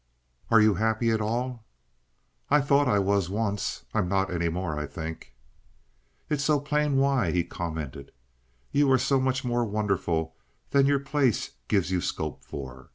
"Are 0.49 0.59
you 0.59 0.73
happy 0.73 1.11
at 1.11 1.21
all?" 1.21 1.63
"I 2.49 2.59
thought 2.59 2.87
I 2.87 2.97
was 2.97 3.29
once. 3.29 3.85
I'm 3.93 4.09
not 4.09 4.33
any 4.33 4.49
more, 4.49 4.75
I 4.79 4.87
think." 4.87 5.35
"It 6.27 6.37
is 6.39 6.43
so 6.43 6.59
plain 6.59 6.97
why," 6.97 7.29
he 7.29 7.43
commented. 7.43 8.11
"You 8.71 8.91
are 8.91 8.97
so 8.97 9.19
much 9.19 9.45
more 9.45 9.63
wonderful 9.63 10.35
than 10.71 10.87
your 10.87 10.97
place 10.97 11.51
gives 11.67 11.91
you 11.91 12.01
scope 12.01 12.43
for. 12.43 12.89